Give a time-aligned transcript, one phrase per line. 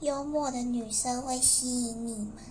[0.00, 2.42] 幽默的女生会吸引你吗？